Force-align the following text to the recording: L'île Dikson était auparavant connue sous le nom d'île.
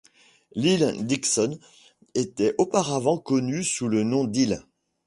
L'île 0.55 1.05
Dikson 1.05 1.59
était 2.15 2.55
auparavant 2.57 3.19
connue 3.19 3.63
sous 3.63 3.87
le 3.87 4.01
nom 4.01 4.23
d'île. 4.23 4.65